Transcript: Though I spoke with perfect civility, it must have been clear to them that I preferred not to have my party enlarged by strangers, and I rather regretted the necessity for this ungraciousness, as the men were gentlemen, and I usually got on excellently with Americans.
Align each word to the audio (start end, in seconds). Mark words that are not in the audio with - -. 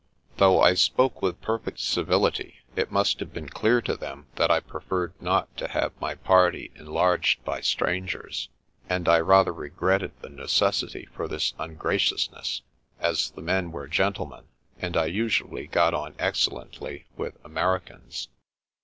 Though 0.37 0.59
I 0.61 0.73
spoke 0.73 1.21
with 1.21 1.41
perfect 1.43 1.79
civility, 1.79 2.61
it 2.75 2.91
must 2.91 3.19
have 3.19 3.31
been 3.31 3.49
clear 3.49 3.83
to 3.83 3.95
them 3.95 4.25
that 4.35 4.49
I 4.49 4.59
preferred 4.59 5.13
not 5.21 5.55
to 5.57 5.67
have 5.67 5.91
my 6.01 6.15
party 6.15 6.71
enlarged 6.75 7.45
by 7.45 7.61
strangers, 7.61 8.49
and 8.89 9.07
I 9.07 9.19
rather 9.19 9.53
regretted 9.53 10.19
the 10.19 10.29
necessity 10.29 11.05
for 11.13 11.27
this 11.27 11.53
ungraciousness, 11.59 12.63
as 12.99 13.29
the 13.29 13.43
men 13.43 13.71
were 13.71 13.87
gentlemen, 13.87 14.45
and 14.79 14.97
I 14.97 15.05
usually 15.05 15.67
got 15.67 15.93
on 15.93 16.15
excellently 16.17 17.05
with 17.15 17.37
Americans. 17.45 18.29